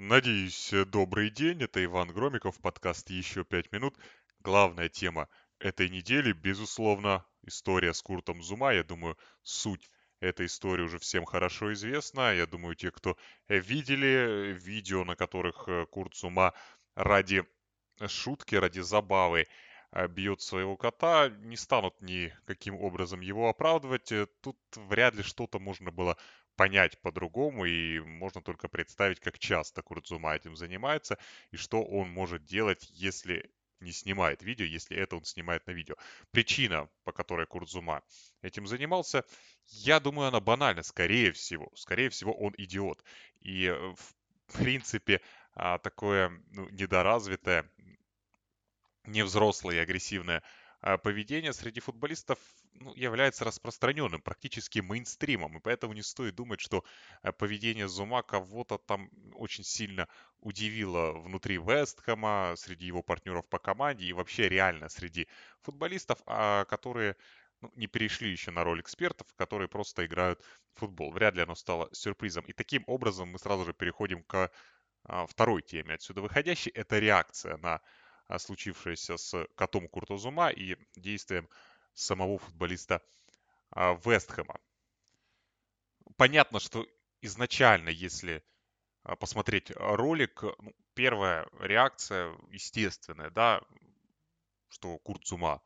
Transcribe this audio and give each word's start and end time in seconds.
Надеюсь, 0.00 0.72
добрый 0.86 1.28
день. 1.28 1.60
Это 1.60 1.84
Иван 1.84 2.12
Громиков, 2.12 2.56
подкаст 2.60 3.10
«Еще 3.10 3.42
пять 3.42 3.72
минут». 3.72 3.96
Главная 4.38 4.88
тема 4.88 5.28
этой 5.58 5.88
недели, 5.88 6.30
безусловно, 6.30 7.26
история 7.42 7.92
с 7.92 8.00
Куртом 8.00 8.40
Зума. 8.40 8.72
Я 8.72 8.84
думаю, 8.84 9.18
суть 9.42 9.90
этой 10.20 10.46
истории 10.46 10.84
уже 10.84 11.00
всем 11.00 11.24
хорошо 11.24 11.72
известна. 11.72 12.32
Я 12.32 12.46
думаю, 12.46 12.76
те, 12.76 12.92
кто 12.92 13.16
видели 13.48 14.52
видео, 14.52 15.04
на 15.04 15.16
которых 15.16 15.64
э, 15.66 15.84
Курт 15.86 16.14
Зума 16.14 16.54
ради 16.94 17.44
шутки, 18.06 18.54
ради 18.54 18.78
забавы 18.78 19.48
э, 19.92 20.08
бьет 20.08 20.40
своего 20.40 20.76
кота, 20.76 21.28
не 21.28 21.56
станут 21.56 22.00
никаким 22.00 22.76
образом 22.76 23.20
его 23.20 23.48
оправдывать. 23.48 24.12
Тут 24.40 24.58
вряд 24.76 25.14
ли 25.14 25.22
что-то 25.22 25.58
можно 25.58 25.90
было 25.90 26.16
понять 26.56 27.00
по-другому, 27.02 27.66
и 27.66 28.00
можно 28.00 28.42
только 28.42 28.68
представить, 28.68 29.20
как 29.20 29.38
часто 29.38 29.80
Курдзума 29.82 30.34
этим 30.34 30.56
занимается, 30.56 31.16
и 31.52 31.56
что 31.56 31.84
он 31.84 32.10
может 32.10 32.44
делать, 32.44 32.88
если 32.90 33.48
не 33.80 33.92
снимает 33.92 34.42
видео, 34.42 34.66
если 34.66 34.96
это 34.96 35.16
он 35.16 35.24
снимает 35.24 35.66
на 35.66 35.70
видео. 35.70 35.94
Причина, 36.32 36.88
по 37.04 37.12
которой 37.12 37.46
Курдзума 37.46 38.02
этим 38.42 38.66
занимался, 38.66 39.24
я 39.66 40.00
думаю, 40.00 40.28
она 40.28 40.40
банальна, 40.40 40.82
скорее 40.82 41.32
всего. 41.32 41.70
Скорее 41.76 42.10
всего, 42.10 42.32
он 42.32 42.54
идиот. 42.56 43.04
И, 43.40 43.66
э, 43.66 43.94
в 44.48 44.58
принципе, 44.58 45.20
а, 45.54 45.78
такое 45.78 46.30
ну, 46.52 46.68
недоразвитое, 46.70 47.70
невзрослое 49.08 49.76
и 49.76 49.80
агрессивное 49.80 50.42
а, 50.80 50.96
поведение 50.96 51.52
среди 51.52 51.80
футболистов 51.80 52.38
ну, 52.74 52.94
является 52.94 53.44
распространенным, 53.44 54.22
практически 54.22 54.78
мейнстримом, 54.78 55.58
и 55.58 55.60
поэтому 55.60 55.92
не 55.92 56.02
стоит 56.02 56.36
думать, 56.36 56.60
что 56.60 56.84
а, 57.22 57.32
поведение 57.32 57.88
Зума 57.88 58.22
кого-то 58.22 58.78
там 58.78 59.10
очень 59.34 59.64
сильно 59.64 60.08
удивило 60.38 61.12
внутри 61.12 61.56
Вестхэма, 61.56 62.54
среди 62.56 62.86
его 62.86 63.02
партнеров 63.02 63.48
по 63.48 63.58
команде 63.58 64.06
и 64.06 64.12
вообще 64.12 64.48
реально 64.48 64.88
среди 64.88 65.26
футболистов, 65.62 66.20
а, 66.26 66.64
которые 66.66 67.16
ну, 67.60 67.72
не 67.74 67.88
перешли 67.88 68.30
еще 68.30 68.52
на 68.52 68.62
роль 68.62 68.80
экспертов, 68.80 69.26
которые 69.34 69.68
просто 69.68 70.06
играют 70.06 70.40
в 70.74 70.80
футбол. 70.80 71.10
Вряд 71.10 71.34
ли 71.34 71.42
оно 71.42 71.56
стало 71.56 71.88
сюрпризом. 71.92 72.44
И 72.44 72.52
таким 72.52 72.84
образом 72.86 73.30
мы 73.30 73.40
сразу 73.40 73.64
же 73.64 73.72
переходим 73.72 74.22
к 74.22 74.50
второй 75.26 75.62
теме 75.62 75.94
отсюда 75.94 76.20
выходящей. 76.20 76.70
Это 76.70 77.00
реакция 77.00 77.56
на 77.56 77.80
случившееся 78.36 79.16
с 79.16 79.46
котом 79.54 79.88
Куртозума 79.88 80.50
и 80.50 80.76
действием 80.96 81.48
самого 81.94 82.38
футболиста 82.38 83.00
а, 83.70 83.98
Вестхэма. 84.04 84.60
Понятно, 86.16 86.60
что 86.60 86.86
изначально, 87.22 87.88
если 87.88 88.44
а, 89.02 89.16
посмотреть 89.16 89.72
ролик, 89.76 90.42
ну, 90.42 90.74
первая 90.94 91.48
реакция 91.60 92.36
естественная, 92.50 93.30
да, 93.30 93.62
что 94.68 94.98
Куртзума 94.98 95.62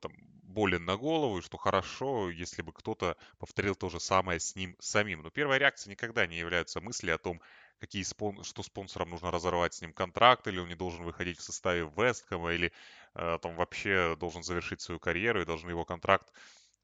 там, 0.00 0.12
болен 0.42 0.84
на 0.84 0.96
голову, 0.96 1.38
и 1.38 1.42
что 1.42 1.56
хорошо, 1.56 2.30
если 2.30 2.62
бы 2.62 2.72
кто-то 2.72 3.16
повторил 3.38 3.74
то 3.74 3.88
же 3.88 4.00
самое 4.00 4.38
с 4.38 4.54
ним 4.54 4.76
самим. 4.80 5.22
Но 5.22 5.30
первая 5.30 5.58
реакция 5.58 5.90
никогда 5.90 6.26
не 6.26 6.38
является 6.38 6.80
мысли 6.80 7.10
о 7.10 7.18
том, 7.18 7.40
какие 7.78 8.02
спон... 8.02 8.42
что 8.44 8.62
спонсорам 8.62 9.10
нужно 9.10 9.30
разорвать 9.30 9.74
с 9.74 9.82
ним 9.82 9.92
контракт, 9.92 10.46
или 10.46 10.58
он 10.58 10.68
не 10.68 10.74
должен 10.74 11.04
выходить 11.04 11.38
в 11.38 11.42
составе 11.42 11.90
Вестхэма, 11.96 12.52
или 12.52 12.72
э, 13.14 13.38
там 13.40 13.56
вообще 13.56 14.16
должен 14.16 14.42
завершить 14.42 14.80
свою 14.80 15.00
карьеру 15.00 15.42
и 15.42 15.46
должен 15.46 15.68
его 15.68 15.84
контракт 15.84 16.32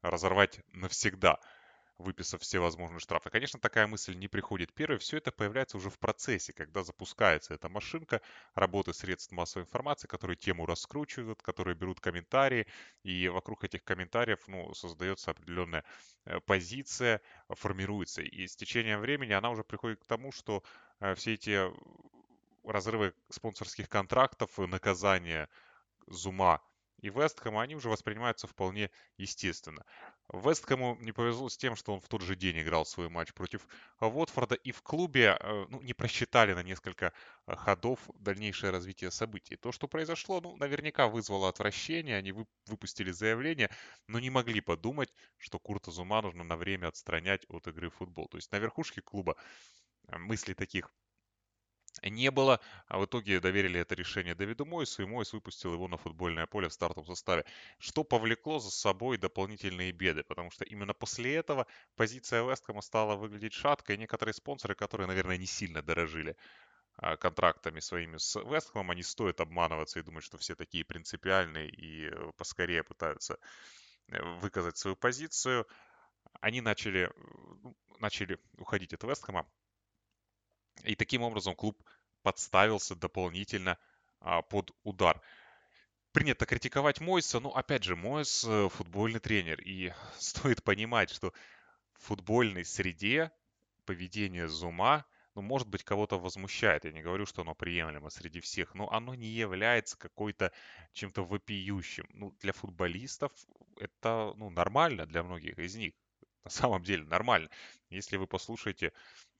разорвать 0.01 0.61
навсегда 0.73 1.39
выписав 1.99 2.41
все 2.41 2.59
возможные 2.59 2.99
штрафы. 2.99 3.29
Конечно, 3.29 3.59
такая 3.59 3.85
мысль 3.85 4.15
не 4.15 4.27
приходит 4.27 4.73
первой, 4.73 4.97
все 4.97 5.17
это 5.17 5.31
появляется 5.31 5.77
уже 5.77 5.89
в 5.89 5.99
процессе, 5.99 6.53
когда 6.53 6.83
запускается 6.83 7.53
эта 7.53 7.69
машинка 7.69 8.21
работы 8.55 8.93
средств 8.93 9.31
массовой 9.33 9.63
информации, 9.63 10.07
которые 10.07 10.37
тему 10.37 10.65
раскручивают, 10.65 11.41
которые 11.41 11.75
берут 11.75 11.99
комментарии, 11.99 12.67
и 13.03 13.27
вокруг 13.27 13.65
этих 13.65 13.83
комментариев 13.83 14.39
ну, 14.47 14.73
создается 14.73 15.31
определенная 15.31 15.83
э, 16.25 16.39
позиция, 16.39 17.21
формируется. 17.49 18.21
И 18.21 18.47
с 18.47 18.55
течением 18.55 19.01
времени 19.01 19.33
она 19.33 19.49
уже 19.49 19.63
приходит 19.63 20.01
к 20.01 20.05
тому, 20.05 20.31
что 20.31 20.63
э, 21.01 21.15
все 21.15 21.33
эти 21.33 21.69
разрывы 22.63 23.13
спонсорских 23.29 23.89
контрактов, 23.89 24.57
наказания 24.57 25.49
Зума 26.07 26.61
и 27.01 27.09
Вестхэма, 27.09 27.61
они 27.61 27.75
уже 27.75 27.89
воспринимаются 27.89 28.47
вполне 28.47 28.91
естественно. 29.17 29.85
Вестхэму 30.31 30.97
не 30.99 31.11
повезло 31.11 31.49
с 31.49 31.57
тем, 31.57 31.75
что 31.75 31.93
он 31.93 32.01
в 32.01 32.07
тот 32.07 32.21
же 32.21 32.35
день 32.35 32.61
играл 32.61 32.85
свой 32.85 33.09
матч 33.09 33.33
против 33.33 33.67
Уотфорда, 33.99 34.55
и 34.55 34.71
в 34.71 34.81
клубе 34.81 35.37
э, 35.39 35.65
ну, 35.69 35.81
не 35.81 35.93
просчитали 35.93 36.53
на 36.53 36.61
несколько 36.61 37.13
э, 37.47 37.55
ходов 37.55 37.99
дальнейшее 38.15 38.71
развитие 38.71 39.11
событий. 39.11 39.55
То, 39.55 39.71
что 39.71 39.87
произошло, 39.87 40.39
ну, 40.41 40.55
наверняка 40.57 41.07
вызвало 41.07 41.49
отвращение, 41.49 42.17
они 42.17 42.33
выпустили 42.67 43.11
заявление, 43.11 43.69
но 44.07 44.19
не 44.19 44.29
могли 44.29 44.61
подумать, 44.61 45.13
что 45.37 45.57
Курта 45.59 45.91
Зума 45.91 46.21
нужно 46.21 46.43
на 46.43 46.57
время 46.57 46.87
отстранять 46.87 47.45
от 47.49 47.67
игры 47.67 47.89
в 47.89 47.95
футбол. 47.95 48.27
То 48.27 48.37
есть 48.37 48.51
на 48.51 48.59
верхушке 48.59 49.01
клуба 49.01 49.35
э, 50.07 50.17
мысли 50.17 50.53
таких 50.53 50.91
не 52.03 52.31
было, 52.31 52.59
а 52.87 52.99
в 52.99 53.05
итоге 53.05 53.39
доверили 53.39 53.79
это 53.79 53.95
решение 53.95 54.35
Давиду 54.35 54.65
Мойсу, 54.65 55.03
и 55.03 55.05
Мойс 55.05 55.33
выпустил 55.33 55.73
его 55.73 55.87
на 55.87 55.97
футбольное 55.97 56.45
поле 56.45 56.69
в 56.69 56.73
стартовом 56.73 57.07
составе, 57.07 57.45
что 57.79 58.03
повлекло 58.03 58.59
за 58.59 58.71
собой 58.71 59.17
дополнительные 59.17 59.91
беды, 59.91 60.23
потому 60.23 60.51
что 60.51 60.65
именно 60.65 60.93
после 60.93 61.35
этого 61.35 61.67
позиция 61.95 62.43
Весткома 62.43 62.81
стала 62.81 63.15
выглядеть 63.15 63.53
шатко, 63.53 63.93
и 63.93 63.97
некоторые 63.97 64.33
спонсоры, 64.33 64.75
которые, 64.75 65.07
наверное, 65.07 65.37
не 65.37 65.45
сильно 65.45 65.81
дорожили 65.81 66.35
а, 66.97 67.15
контрактами 67.17 67.79
своими 67.79 68.17
с 68.17 68.35
Вестхэмом, 68.35 68.91
они 68.91 69.03
стоит 69.03 69.39
обманываться 69.39 69.99
и 69.99 70.03
думать, 70.03 70.23
что 70.23 70.37
все 70.37 70.55
такие 70.55 70.83
принципиальные 70.83 71.69
и 71.69 72.09
э, 72.09 72.31
поскорее 72.37 72.83
пытаются 72.83 73.37
э, 74.09 74.21
выказать 74.39 74.77
свою 74.77 74.97
позицию. 74.97 75.65
Они 76.41 76.59
начали, 76.59 77.09
э, 77.09 77.69
начали 77.99 78.37
уходить 78.57 78.93
от 78.93 79.03
Вестхэма, 79.03 79.47
и 80.89 80.95
таким 80.95 81.21
образом 81.21 81.55
клуб 81.55 81.81
подставился 82.23 82.95
дополнительно 82.95 83.77
а, 84.19 84.41
под 84.41 84.71
удар. 84.83 85.21
Принято 86.11 86.47
критиковать 86.47 86.99
Мойса, 86.99 87.39
но 87.39 87.55
опять 87.55 87.83
же, 87.83 87.95
Мойс 87.95 88.43
э, 88.43 88.69
футбольный 88.69 89.19
тренер. 89.19 89.61
И 89.61 89.93
стоит 90.17 90.63
понимать, 90.63 91.11
что 91.11 91.31
в 91.93 92.05
футбольной 92.05 92.65
среде 92.65 93.31
поведение 93.85 94.47
Зума, 94.47 95.05
ну, 95.35 95.43
может 95.43 95.67
быть, 95.67 95.83
кого-то 95.83 96.17
возмущает. 96.17 96.85
Я 96.85 96.91
не 96.91 97.03
говорю, 97.03 97.27
что 97.27 97.43
оно 97.43 97.53
приемлемо 97.53 98.09
среди 98.09 98.39
всех, 98.39 98.73
но 98.73 98.91
оно 98.91 99.13
не 99.13 99.27
является 99.27 99.95
какой-то 99.95 100.51
чем-то 100.93 101.23
вопиющим. 101.23 102.07
Ну, 102.13 102.35
для 102.41 102.53
футболистов 102.53 103.31
это 103.77 104.33
ну, 104.35 104.49
нормально 104.49 105.05
для 105.05 105.21
многих 105.21 105.59
из 105.59 105.75
них. 105.75 105.93
На 106.43 106.49
самом 106.49 106.83
деле 106.83 107.03
нормально. 107.03 107.49
Если 107.89 108.17
вы 108.17 108.27
послушаете 108.27 108.93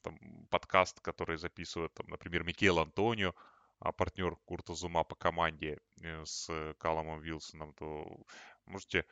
там, 0.03 0.17
подкаст, 0.49 0.99
который 1.01 1.37
записывает, 1.37 1.93
там, 1.93 2.07
например, 2.07 2.43
Микел 2.43 2.79
Антонио, 2.79 3.33
а 3.79 3.91
партнер 3.91 4.35
Курта 4.45 4.73
Зума 4.73 5.03
по 5.03 5.15
команде 5.15 5.79
э, 6.01 6.25
с 6.25 6.75
Каломом 6.79 7.21
Вилсоном, 7.21 7.73
то 7.73 8.25
можете 8.65 9.05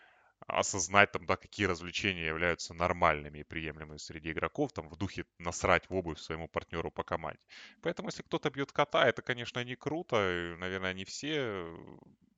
осознать, 0.46 1.12
там, 1.12 1.25
да, 1.25 1.36
какие 1.36 1.66
развлечения 1.66 2.28
являются 2.28 2.74
нормальными 2.74 3.40
и 3.40 3.44
приемлемыми 3.44 3.98
среди 3.98 4.31
игроков, 4.31 4.72
там, 4.72 4.88
в 4.90 4.96
духе 4.96 5.25
насрать 5.40 5.90
в 5.90 5.96
обувь 5.96 6.19
своему 6.19 6.48
партнеру 6.48 6.92
по 6.92 7.04
команде. 7.04 7.42
Поэтому, 7.81 8.09
если 8.09 8.22
кто-то 8.22 8.50
бьет 8.50 8.72
кота, 8.72 9.08
это, 9.08 9.22
конечно, 9.22 9.64
не 9.64 9.75
круто, 9.75 10.16
и, 10.18 10.56
наверное, 10.58 10.94
не 10.94 11.06
все 11.06 11.66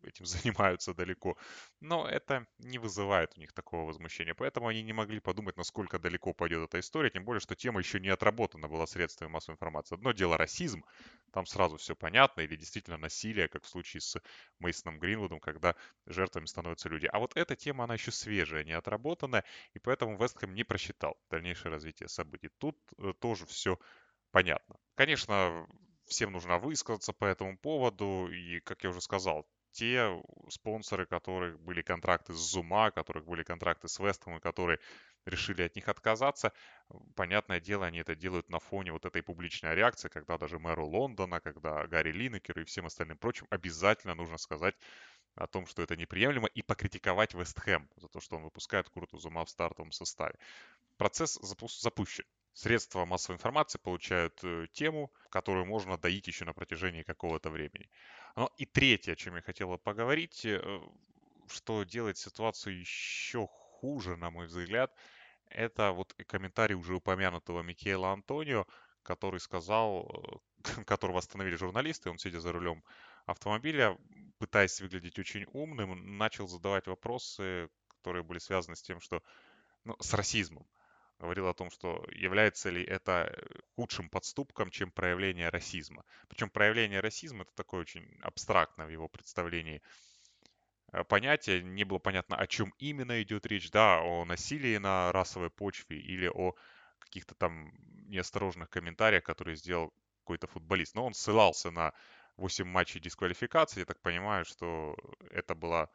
этим 0.04 0.26
занимаются 0.26 0.94
далеко, 0.94 1.38
но 1.80 2.08
это 2.08 2.46
не 2.60 2.78
вызывает 2.78 3.34
у 3.38 3.40
них 3.40 3.54
такого 3.54 3.86
возмущения. 3.86 4.34
Поэтому 4.34 4.68
они 4.68 4.82
не 4.84 4.94
могли 4.94 5.20
подумать, 5.20 5.58
насколько 5.58 6.00
далеко 6.00 6.34
пойдет 6.34 6.64
эта 6.64 6.80
история, 6.80 7.10
тем 7.10 7.26
более, 7.26 7.40
что 7.40 7.56
тема 7.56 7.80
еще 7.80 8.00
не 8.00 8.10
отработана 8.10 8.68
была 8.68 8.88
средствами 8.88 9.30
массовой 9.30 9.56
информации. 9.56 9.96
Одно 9.96 10.12
дело 10.12 10.38
расизм, 10.38 10.84
там 11.32 11.46
сразу 11.46 11.78
все 11.78 11.96
понятно, 11.96 12.42
или 12.42 12.56
действительно 12.56 12.98
насилие, 12.98 13.48
как 13.48 13.64
в 13.64 13.68
случае 13.68 14.02
с 14.02 14.22
Мейсоном 14.60 15.00
Гринвудом, 15.00 15.40
когда 15.40 15.76
жертвами 16.06 16.46
становятся 16.46 16.90
люди. 16.90 17.08
А 17.12 17.20
вот 17.20 17.36
эта 17.36 17.56
тема, 17.56 17.84
она 17.84 17.96
еще 17.96 18.12
свежая, 18.12 18.64
не 18.64 18.74
отработанная, 18.74 19.44
и 19.74 19.80
поэтому 19.80 20.18
Вестхэм 20.18 20.54
не 20.54 20.64
просчитал 20.64 21.18
дальнейшее 21.30 21.72
развитие 21.72 22.10
событий. 22.10 22.50
Тут 22.58 22.78
э, 22.98 23.14
тоже 23.20 23.46
все 23.46 23.80
понятно. 24.32 24.76
Конечно, 24.96 25.68
всем 26.06 26.32
нужно 26.32 26.58
высказаться 26.58 27.14
по 27.14 27.26
этому 27.26 27.58
поводу, 27.58 28.30
и, 28.32 28.60
как 28.60 28.84
я 28.84 28.90
уже 28.90 29.02
сказал, 29.02 29.48
те 29.72 30.22
спонсоры, 30.50 31.06
которых 31.06 31.60
были 31.60 31.82
контракты 31.82 32.34
с 32.34 32.38
Зума, 32.38 32.92
которых 32.92 33.26
были 33.26 33.44
контракты 33.44 33.88
с 33.88 34.00
Вестом, 34.00 34.38
и 34.38 34.40
которые 34.40 34.80
решили 35.26 35.64
от 35.64 35.76
них 35.76 35.88
отказаться, 35.88 36.54
понятное 37.16 37.60
дело, 37.60 37.86
они 37.86 38.00
это 38.00 38.16
делают 38.16 38.50
на 38.50 38.60
фоне 38.60 38.92
вот 38.92 39.06
этой 39.06 39.22
публичной 39.22 39.76
реакции, 39.76 40.10
когда 40.10 40.38
даже 40.38 40.60
мэру 40.60 40.88
Лондона, 40.88 41.40
когда 41.40 41.86
Гарри 41.88 42.12
Линекеру 42.12 42.62
и 42.62 42.66
всем 42.66 42.86
остальным 42.86 43.18
прочим 43.18 43.46
обязательно 43.50 44.16
нужно 44.16 44.38
сказать 44.38 44.76
о 45.36 45.48
том, 45.48 45.68
что 45.68 45.82
это 45.82 45.96
неприемлемо, 45.96 46.48
и 46.48 46.62
покритиковать 46.62 47.34
Вестхэм 47.34 47.90
за 47.96 48.08
то, 48.08 48.20
что 48.20 48.38
он 48.38 48.44
выпускает 48.44 48.90
Курту 48.90 49.18
Зума 49.18 49.46
в 49.46 49.50
стартовом 49.50 49.92
составе. 49.92 50.36
Процесс 50.98 51.40
запущен. 51.80 52.26
средства 52.54 53.06
массовой 53.06 53.36
информации 53.36 53.78
получают 53.78 54.44
э, 54.44 54.68
тему, 54.74 55.14
которую 55.30 55.66
можно 55.66 55.98
доить 55.98 56.28
еще 56.28 56.46
на 56.46 56.54
протяжении 56.54 57.04
какого-то 57.04 57.50
времени. 57.50 57.90
Ну 58.36 58.50
и 58.58 58.66
третье, 58.66 59.14
о 59.14 59.16
чем 59.16 59.36
я 59.36 59.42
хотел 59.42 59.78
поговорить, 59.78 60.46
э, 60.46 60.82
что 61.48 61.84
делает 61.84 62.18
ситуацию 62.18 62.80
еще 62.80 63.48
хуже, 63.48 64.16
на 64.16 64.30
мой 64.30 64.48
взгляд, 64.48 64.94
это 65.50 65.92
вот 65.92 66.14
комментарий 66.28 66.76
уже 66.76 66.96
упомянутого 66.96 67.62
Микела 67.62 68.12
Антонио, 68.12 68.68
который 69.04 69.40
сказал, 69.40 70.42
э, 70.64 70.84
которого 70.86 71.20
остановили 71.20 71.56
журналисты, 71.56 72.10
он 72.10 72.18
сидя 72.18 72.40
за 72.40 72.52
рулем 72.52 72.84
автомобиля, 73.26 73.98
пытаясь 74.38 74.80
выглядеть 74.82 75.20
очень 75.20 75.46
умным, 75.54 76.18
начал 76.18 76.48
задавать 76.48 76.88
вопросы, 76.88 77.70
которые 77.88 78.24
были 78.24 78.40
связаны 78.40 78.76
с 78.76 78.82
тем, 78.82 79.00
что 79.02 79.22
ну, 79.84 79.96
с 80.00 80.14
расизмом. 80.14 80.66
Говорил 81.20 81.48
о 81.48 81.54
том, 81.54 81.70
что 81.70 82.06
является 82.12 82.70
ли 82.70 82.84
это 82.84 83.38
худшим 83.76 84.10
подступком, 84.10 84.70
чем 84.70 84.90
проявление 84.90 85.50
расизма. 85.50 86.06
Причем 86.30 86.50
проявление 86.50 87.02
расизма 87.02 87.42
это 87.44 87.52
такое 87.56 87.82
очень 87.82 88.18
абстрактно 88.22 88.86
в 88.86 88.90
его 88.90 89.10
представлении 89.10 89.82
э, 90.94 91.04
понятие. 91.04 91.62
Не 91.62 91.84
было 91.84 92.00
понятно, 92.00 92.38
о 92.38 92.48
чем 92.48 92.74
именно 92.80 93.22
идет 93.22 93.46
речь. 93.46 93.70
Да, 93.70 94.02
о 94.02 94.24
насилии 94.24 94.78
на 94.78 95.12
расовой 95.12 95.50
почве 95.50 96.00
или 96.00 96.28
о 96.28 96.56
каких-то 97.00 97.36
там 97.36 97.74
неосторожных 98.08 98.70
комментариях, 98.70 99.24
которые 99.24 99.58
сделал 99.58 99.94
какой-то 100.20 100.48
футболист. 100.48 100.96
Но 100.96 101.06
он 101.06 101.14
ссылался 101.14 101.70
на 101.70 101.94
8 102.38 102.66
матчей 102.66 103.02
дисквалификации. 103.02 103.82
Я 103.82 103.86
так 103.86 104.00
понимаю, 104.00 104.46
что 104.46 104.96
это 105.32 105.54
была 105.54 105.90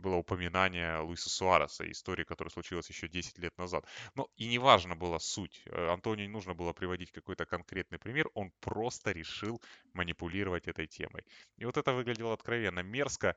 было 0.00 0.16
упоминание 0.16 0.98
Луиса 0.98 1.30
Суареса, 1.30 1.90
истории, 1.90 2.24
которая 2.24 2.50
случилась 2.50 2.88
еще 2.88 3.08
10 3.08 3.38
лет 3.38 3.56
назад. 3.58 3.86
Но 4.14 4.28
и 4.36 4.48
не 4.48 4.58
важно 4.58 4.96
была 4.96 5.18
суть. 5.18 5.62
Э, 5.66 5.88
Антонию 5.88 6.26
не 6.26 6.32
нужно 6.32 6.54
было 6.54 6.72
приводить 6.72 7.12
какой-то 7.12 7.46
конкретный 7.46 7.98
пример, 7.98 8.28
он 8.34 8.52
просто 8.60 9.12
решил 9.12 9.62
манипулировать 9.92 10.68
этой 10.68 10.86
темой. 10.86 11.24
И 11.58 11.64
вот 11.64 11.76
это 11.76 11.92
выглядело 11.92 12.32
откровенно 12.32 12.80
мерзко, 12.80 13.36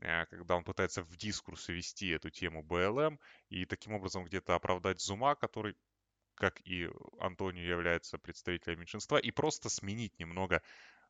э, 0.00 0.26
когда 0.26 0.56
он 0.56 0.64
пытается 0.64 1.02
в 1.02 1.16
дискурс 1.16 1.68
ввести 1.68 2.08
эту 2.08 2.30
тему 2.30 2.62
БЛМ 2.62 3.18
и 3.48 3.64
таким 3.66 3.94
образом 3.94 4.24
где-то 4.24 4.54
оправдать 4.54 5.00
Зума, 5.00 5.34
который 5.34 5.76
как 6.34 6.60
и 6.66 6.90
Антонио 7.20 7.62
является 7.62 8.18
представителем 8.18 8.80
меньшинства, 8.80 9.18
и 9.18 9.30
просто 9.30 9.68
сменить 9.68 10.18
немного 10.18 10.62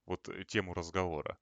вот 0.06 0.28
э, 0.28 0.44
тему 0.44 0.74
разговора 0.74 1.38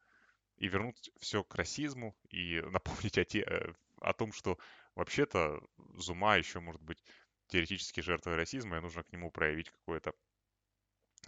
и 0.62 0.68
вернуть 0.68 1.10
все 1.18 1.42
к 1.42 1.56
расизму 1.56 2.16
и 2.30 2.62
напомнить 2.70 3.18
о, 3.18 3.24
те, 3.24 3.40
э, 3.40 3.72
о 4.00 4.12
том, 4.12 4.32
что 4.32 4.58
вообще-то 4.94 5.60
Зума 5.96 6.36
еще 6.36 6.60
может 6.60 6.80
быть 6.80 7.02
теоретически 7.48 8.00
жертвой 8.00 8.36
расизма, 8.36 8.76
и 8.76 8.80
нужно 8.80 9.02
к 9.02 9.12
нему 9.12 9.32
проявить 9.32 9.70
какое-то 9.70 10.14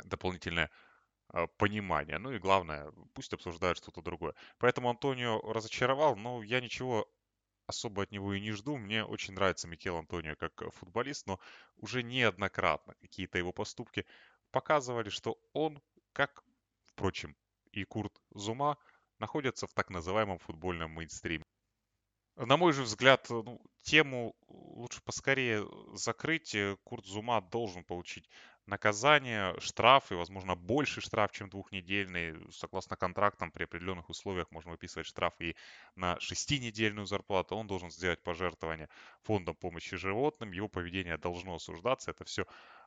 дополнительное 0.04 0.70
а, 1.30 1.48
понимание. 1.48 2.18
Ну 2.18 2.30
и 2.30 2.38
главное, 2.38 2.92
пусть 3.12 3.32
обсуждают 3.32 3.78
что-то 3.78 4.02
другое. 4.02 4.36
Поэтому 4.58 4.88
Антонио 4.88 5.40
разочаровал, 5.52 6.14
но 6.14 6.40
я 6.44 6.60
ничего 6.60 7.12
особо 7.66 8.04
от 8.04 8.12
него 8.12 8.34
и 8.34 8.40
не 8.40 8.52
жду. 8.52 8.76
Мне 8.76 9.04
очень 9.04 9.34
нравится 9.34 9.66
Микел 9.66 9.96
Антонио 9.96 10.36
как 10.36 10.62
футболист, 10.74 11.26
но 11.26 11.40
уже 11.78 12.04
неоднократно 12.04 12.94
какие-то 13.00 13.38
его 13.38 13.52
поступки 13.52 14.06
показывали, 14.52 15.08
что 15.08 15.40
он, 15.52 15.82
как, 16.12 16.44
впрочем, 16.86 17.36
и 17.72 17.82
Курт 17.82 18.22
Зума, 18.30 18.78
находятся 19.18 19.66
в 19.66 19.72
так 19.72 19.90
называемом 19.90 20.38
футбольном 20.38 20.92
мейнстриме. 20.92 21.44
На 22.36 22.56
мой 22.56 22.72
же 22.72 22.82
взгляд, 22.82 23.26
ну, 23.30 23.60
тему 23.82 24.34
лучше 24.48 25.00
поскорее 25.04 25.64
закрыть. 25.92 26.56
Курт 26.82 27.06
Зума 27.06 27.40
должен 27.40 27.84
получить 27.84 28.28
наказание, 28.66 29.54
штраф 29.60 30.10
и, 30.10 30.14
возможно, 30.14 30.56
больше 30.56 31.00
штраф, 31.00 31.30
чем 31.30 31.48
двухнедельный. 31.48 32.34
Согласно 32.50 32.96
контрактам, 32.96 33.52
при 33.52 33.64
определенных 33.64 34.08
условиях 34.08 34.50
можно 34.50 34.72
выписывать 34.72 35.06
штраф 35.06 35.34
и 35.40 35.54
на 35.94 36.18
шестинедельную 36.18 37.06
зарплату. 37.06 37.54
Он 37.54 37.68
должен 37.68 37.90
сделать 37.90 38.22
пожертвование 38.22 38.88
фондом 39.22 39.54
помощи 39.54 39.96
животным. 39.96 40.50
Его 40.50 40.68
поведение 40.68 41.18
должно 41.18 41.54
осуждаться. 41.54 42.10
Это 42.10 42.24
все 42.24 42.46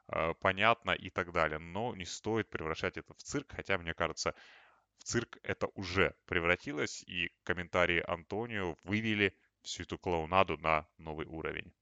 э, 0.10 0.34
понятно 0.42 0.92
и 0.92 1.10
так 1.10 1.32
далее. 1.32 1.60
Но 1.60 1.96
не 1.96 2.06
стоит 2.06 2.50
превращать 2.50 2.98
это 2.98 3.14
в 3.14 3.24
цирк, 3.24 3.54
хотя, 3.56 3.78
мне 3.78 3.94
кажется, 3.94 4.36
в 5.00 5.04
цирк 5.04 5.38
это 5.44 5.68
уже 5.76 6.16
превратилось, 6.26 7.04
и 7.04 7.32
комментарии 7.44 8.04
Антонио 8.06 8.76
вывели 8.84 9.38
всю 9.62 9.84
эту 9.84 9.98
клоунаду 9.98 10.58
на 10.58 10.88
новый 10.98 11.26
уровень. 11.28 11.74